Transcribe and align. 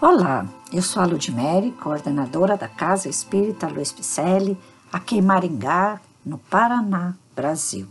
Olá, 0.00 0.46
eu 0.72 0.80
sou 0.80 1.02
a 1.02 1.06
Ludmere, 1.06 1.72
coordenadora 1.72 2.56
da 2.56 2.68
Casa 2.68 3.08
Espírita 3.08 3.66
Luiz 3.66 3.90
Picelli, 3.90 4.56
aqui 4.92 5.18
em 5.18 5.20
Maringá, 5.20 6.00
no 6.24 6.38
Paraná, 6.38 7.14
Brasil. 7.34 7.84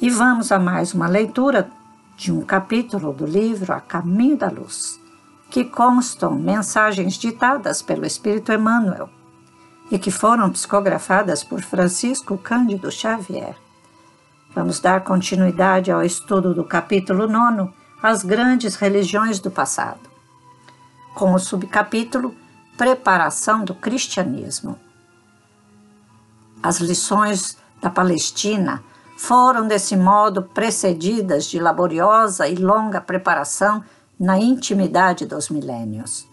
E 0.00 0.08
vamos 0.08 0.52
a 0.52 0.60
mais 0.60 0.94
uma 0.94 1.08
leitura 1.08 1.68
de 2.16 2.30
um 2.30 2.42
capítulo 2.42 3.12
do 3.12 3.26
livro 3.26 3.72
A 3.72 3.80
Caminho 3.80 4.36
da 4.36 4.48
Luz, 4.48 5.00
que 5.50 5.64
constam 5.64 6.36
mensagens 6.36 7.14
ditadas 7.14 7.82
pelo 7.82 8.06
Espírito 8.06 8.52
Emmanuel 8.52 9.10
e 9.90 9.98
que 9.98 10.12
foram 10.12 10.48
psicografadas 10.50 11.42
por 11.42 11.60
Francisco 11.62 12.38
Cândido 12.38 12.92
Xavier. 12.92 13.56
Vamos 14.54 14.78
dar 14.78 15.02
continuidade 15.02 15.90
ao 15.90 16.04
estudo 16.04 16.54
do 16.54 16.62
capítulo 16.62 17.26
9, 17.26 17.72
As 18.00 18.22
Grandes 18.22 18.76
Religiões 18.76 19.40
do 19.40 19.50
Passado 19.50 20.09
com 21.14 21.34
o 21.34 21.38
subcapítulo 21.38 22.34
Preparação 22.76 23.64
do 23.64 23.74
Cristianismo. 23.74 24.78
As 26.62 26.78
lições 26.78 27.56
da 27.80 27.90
Palestina 27.90 28.82
foram, 29.16 29.68
desse 29.68 29.96
modo, 29.96 30.42
precedidas 30.42 31.44
de 31.46 31.58
laboriosa 31.58 32.48
e 32.48 32.54
longa 32.54 33.00
preparação 33.00 33.84
na 34.18 34.38
intimidade 34.38 35.26
dos 35.26 35.48
milênios. 35.48 36.26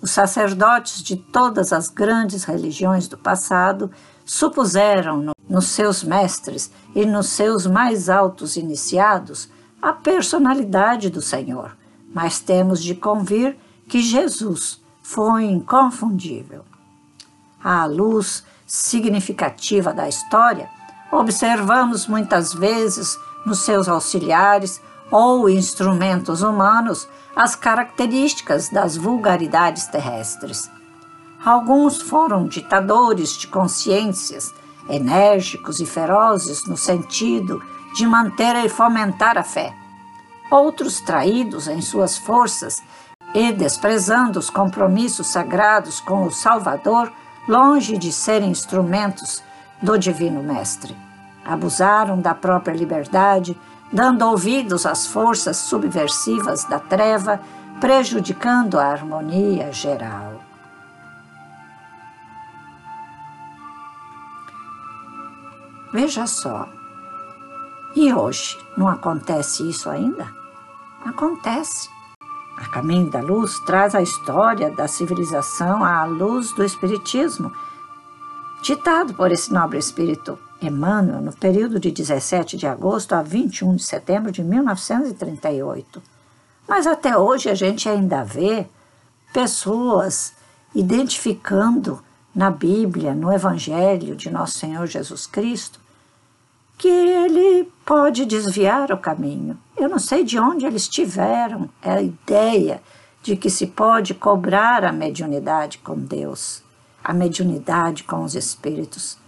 Os 0.00 0.10
sacerdotes 0.10 1.02
de 1.02 1.16
todas 1.16 1.72
as 1.72 1.88
grandes 1.88 2.44
religiões 2.44 3.08
do 3.08 3.16
passado 3.16 3.90
supuseram 4.24 5.18
no, 5.18 5.32
nos 5.48 5.66
seus 5.66 6.02
mestres 6.02 6.70
e 6.94 7.06
nos 7.06 7.28
seus 7.28 7.66
mais 7.66 8.10
altos 8.10 8.56
iniciados 8.56 9.48
a 9.80 9.92
personalidade 9.92 11.10
do 11.10 11.22
Senhor, 11.22 11.76
mas 12.14 12.40
temos 12.40 12.82
de 12.82 12.94
convir 12.94 13.56
que 13.88 14.00
Jesus 14.00 14.80
foi 15.02 15.44
inconfundível. 15.44 16.64
À 17.62 17.86
luz 17.86 18.44
significativa 18.66 19.92
da 19.92 20.08
história, 20.08 20.68
observamos 21.12 22.06
muitas 22.06 22.52
vezes 22.52 23.18
nos 23.46 23.60
seus 23.60 23.88
auxiliares 23.88 24.80
ou 25.10 25.48
instrumentos 25.48 26.42
humanos 26.42 27.06
as 27.36 27.54
características 27.54 28.68
das 28.68 28.96
vulgaridades 28.96 29.86
terrestres. 29.86 30.70
Alguns 31.44 32.00
foram 32.00 32.46
ditadores 32.46 33.36
de 33.36 33.46
consciências, 33.48 34.52
enérgicos 34.88 35.80
e 35.80 35.86
ferozes 35.86 36.66
no 36.66 36.76
sentido 36.76 37.62
de 37.94 38.06
manter 38.06 38.56
e 38.64 38.68
fomentar 38.68 39.36
a 39.36 39.42
fé. 39.42 39.74
Outros 40.50 41.00
traídos 41.00 41.68
em 41.68 41.80
suas 41.80 42.16
forças 42.16 42.82
e 43.34 43.52
desprezando 43.52 44.38
os 44.38 44.48
compromissos 44.48 45.26
sagrados 45.26 46.00
com 46.00 46.24
o 46.24 46.30
Salvador, 46.30 47.12
longe 47.48 47.98
de 47.98 48.12
serem 48.12 48.50
instrumentos 48.50 49.42
do 49.82 49.98
Divino 49.98 50.40
Mestre. 50.40 50.96
Abusaram 51.44 52.20
da 52.20 52.32
própria 52.32 52.72
liberdade, 52.72 53.58
dando 53.92 54.24
ouvidos 54.24 54.86
às 54.86 55.06
forças 55.06 55.56
subversivas 55.56 56.64
da 56.64 56.78
treva, 56.78 57.40
prejudicando 57.80 58.78
a 58.78 58.86
harmonia 58.86 59.72
geral. 59.72 60.40
Veja 65.92 66.26
só. 66.26 66.68
E 67.94 68.12
hoje 68.12 68.58
não 68.76 68.88
acontece 68.88 69.68
isso 69.68 69.90
ainda? 69.90 70.26
Acontece. 71.04 71.93
A 72.64 72.68
Caminho 72.68 73.10
da 73.10 73.20
Luz 73.20 73.60
traz 73.60 73.94
a 73.94 74.00
história 74.00 74.70
da 74.70 74.88
civilização 74.88 75.84
à 75.84 76.06
luz 76.06 76.50
do 76.52 76.64
Espiritismo, 76.64 77.52
ditado 78.62 79.12
por 79.12 79.30
esse 79.30 79.52
nobre 79.52 79.78
espírito 79.78 80.38
Emmanuel 80.62 81.20
no 81.20 81.32
período 81.34 81.78
de 81.78 81.90
17 81.90 82.56
de 82.56 82.66
agosto 82.66 83.12
a 83.12 83.20
21 83.20 83.76
de 83.76 83.84
setembro 83.84 84.32
de 84.32 84.42
1938. 84.42 86.02
Mas 86.66 86.86
até 86.86 87.18
hoje 87.18 87.50
a 87.50 87.54
gente 87.54 87.86
ainda 87.86 88.24
vê 88.24 88.66
pessoas 89.30 90.32
identificando 90.74 92.02
na 92.34 92.50
Bíblia, 92.50 93.14
no 93.14 93.30
Evangelho 93.30 94.16
de 94.16 94.30
Nosso 94.30 94.58
Senhor 94.58 94.86
Jesus 94.86 95.26
Cristo, 95.26 95.78
que 96.78 96.88
ele 96.88 97.70
pode 97.84 98.24
desviar 98.24 98.90
o 98.90 98.96
caminho. 98.96 99.58
Eu 99.76 99.88
não 99.88 99.98
sei 99.98 100.24
de 100.24 100.38
onde 100.38 100.64
eles 100.64 100.88
tiveram 100.88 101.68
a 101.82 102.00
ideia 102.00 102.82
de 103.22 103.36
que 103.36 103.50
se 103.50 103.66
pode 103.66 104.14
cobrar 104.14 104.84
a 104.84 104.92
mediunidade 104.92 105.78
com 105.78 105.96
Deus, 105.96 106.62
a 107.02 107.12
mediunidade 107.12 108.04
com 108.04 108.22
os 108.22 108.34
espíritos. 108.34 109.18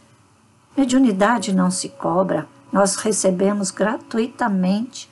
Mediunidade 0.76 1.54
não 1.54 1.70
se 1.70 1.88
cobra, 1.88 2.46
nós 2.72 2.96
recebemos 2.96 3.70
gratuitamente. 3.70 5.10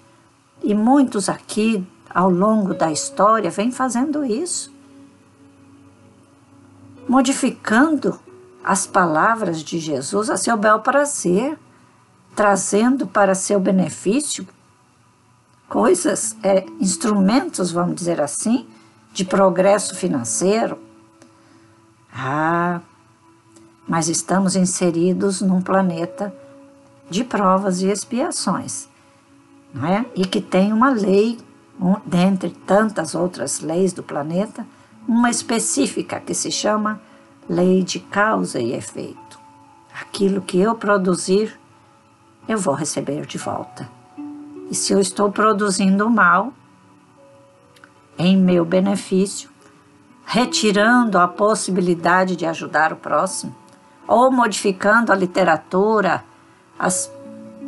E 0.62 0.74
muitos 0.74 1.28
aqui, 1.28 1.86
ao 2.08 2.30
longo 2.30 2.74
da 2.74 2.92
história, 2.92 3.50
vêm 3.50 3.72
fazendo 3.72 4.24
isso. 4.24 4.72
Modificando 7.08 8.18
as 8.62 8.86
palavras 8.86 9.62
de 9.62 9.78
Jesus 9.78 10.30
a 10.30 10.36
seu 10.36 10.56
bel 10.56 10.80
prazer 10.80 11.58
trazendo 12.34 13.06
para 13.06 13.34
seu 13.34 13.60
benefício 13.60 14.46
coisas, 15.74 16.36
é, 16.40 16.64
instrumentos, 16.80 17.72
vamos 17.72 17.96
dizer 17.96 18.20
assim, 18.20 18.64
de 19.12 19.24
progresso 19.24 19.96
financeiro. 19.96 20.78
Ah, 22.14 22.80
mas 23.84 24.08
estamos 24.08 24.54
inseridos 24.54 25.40
num 25.40 25.60
planeta 25.60 26.32
de 27.10 27.24
provas 27.24 27.82
e 27.82 27.88
expiações, 27.88 28.88
não 29.74 29.84
é? 29.84 30.06
E 30.14 30.24
que 30.24 30.40
tem 30.40 30.72
uma 30.72 30.90
lei, 30.90 31.38
um, 31.80 31.96
dentre 32.06 32.50
tantas 32.50 33.16
outras 33.16 33.58
leis 33.58 33.92
do 33.92 34.04
planeta, 34.04 34.64
uma 35.08 35.28
específica 35.28 36.20
que 36.20 36.34
se 36.34 36.52
chama 36.52 37.00
lei 37.48 37.82
de 37.82 37.98
causa 37.98 38.60
e 38.60 38.72
efeito. 38.74 39.40
Aquilo 40.00 40.40
que 40.40 40.56
eu 40.56 40.76
produzir 40.76 41.58
eu 42.46 42.58
vou 42.58 42.74
receber 42.74 43.26
de 43.26 43.38
volta. 43.38 44.03
E 44.70 44.74
se 44.74 44.92
eu 44.92 45.00
estou 45.00 45.30
produzindo 45.30 46.08
mal 46.08 46.52
em 48.18 48.36
meu 48.36 48.64
benefício, 48.64 49.50
retirando 50.24 51.18
a 51.18 51.28
possibilidade 51.28 52.36
de 52.36 52.46
ajudar 52.46 52.92
o 52.92 52.96
próximo, 52.96 53.54
ou 54.06 54.30
modificando 54.30 55.12
a 55.12 55.16
literatura, 55.16 56.24
as, 56.78 57.10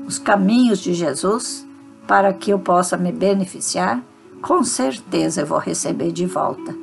os 0.06 0.18
caminhos 0.18 0.78
de 0.78 0.94
Jesus, 0.94 1.66
para 2.06 2.32
que 2.32 2.50
eu 2.50 2.58
possa 2.58 2.96
me 2.96 3.12
beneficiar, 3.12 4.00
com 4.40 4.62
certeza 4.62 5.42
eu 5.42 5.46
vou 5.46 5.58
receber 5.58 6.12
de 6.12 6.26
volta 6.26 6.74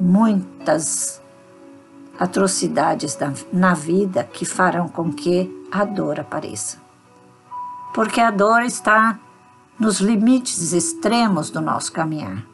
muitas 0.00 1.20
atrocidades 2.18 3.16
na 3.52 3.74
vida 3.74 4.24
que 4.24 4.44
farão 4.44 4.88
com 4.88 5.12
que 5.12 5.66
a 5.70 5.84
dor 5.84 6.20
apareça. 6.20 6.78
Porque 7.92 8.20
a 8.20 8.30
dor 8.30 8.62
está 8.62 9.18
nos 9.78 10.00
limites 10.00 10.72
extremos 10.72 11.50
do 11.50 11.60
nosso 11.60 11.92
caminhar. 11.92 12.44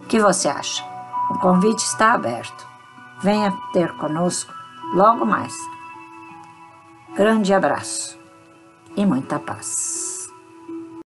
O 0.02 0.06
que 0.06 0.20
você 0.20 0.48
acha? 0.48 0.84
O 1.30 1.38
convite 1.38 1.80
está 1.80 2.12
aberto. 2.12 2.66
Venha 3.22 3.50
ter 3.72 3.90
conosco 3.94 4.52
logo 4.92 5.24
mais. 5.24 5.54
Grande 7.16 7.54
abraço 7.54 8.18
e 8.96 9.06
muita 9.06 9.38
paz. 9.38 10.13